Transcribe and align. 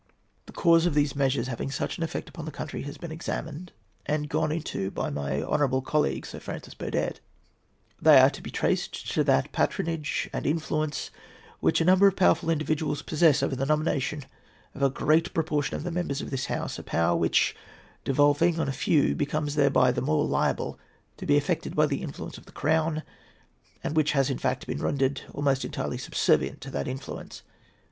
The 0.47 0.51
cause 0.51 0.87
of 0.87 0.95
these 0.95 1.15
measures 1.15 1.45
having 1.45 1.69
such 1.69 1.97
an 1.99 2.03
effect 2.03 2.27
upon 2.27 2.45
the 2.45 2.51
country 2.51 2.81
has 2.81 2.97
been 2.97 3.11
examined 3.11 3.71
and 4.07 4.29
gone 4.29 4.51
into 4.51 4.89
by 4.89 5.11
my 5.11 5.43
honourable 5.43 5.83
colleague 5.83 6.25
(Sir 6.25 6.39
Francis 6.39 6.73
Burdett); 6.73 7.19
they 8.01 8.17
are 8.17 8.31
to 8.31 8.41
be 8.41 8.49
traced 8.49 9.11
to 9.13 9.23
that 9.23 9.51
patronage 9.51 10.27
and 10.33 10.47
influence 10.47 11.11
which, 11.59 11.79
a 11.79 11.85
number 11.85 12.07
of 12.07 12.15
powerful 12.15 12.49
individuals 12.49 13.03
possess 13.03 13.43
over 13.43 13.55
the 13.55 13.63
nomination 13.67 14.25
of 14.73 14.81
a 14.81 14.89
great 14.89 15.31
proportion 15.35 15.75
of 15.75 15.83
the 15.83 15.91
members 15.91 16.19
of 16.19 16.31
this 16.31 16.47
House; 16.47 16.79
a 16.79 16.83
power 16.83 17.15
which, 17.15 17.55
devolving 18.03 18.59
on 18.59 18.67
a 18.67 18.71
few, 18.73 19.13
becomes 19.13 19.53
thereby 19.53 19.91
the 19.91 20.01
more 20.01 20.25
liable 20.25 20.79
to 21.17 21.27
be 21.27 21.37
affected 21.37 21.75
by 21.75 21.85
the 21.85 22.01
influence 22.01 22.39
of 22.39 22.47
the 22.47 22.51
Crown; 22.51 23.03
and 23.83 23.95
which 23.95 24.13
has 24.13 24.31
in 24.31 24.39
fact 24.39 24.65
been 24.65 24.81
rendered 24.81 25.21
almost 25.31 25.63
entirely 25.63 25.99
subservient 25.99 26.59
to 26.59 26.71
that 26.71 26.87
influence. 26.87 27.43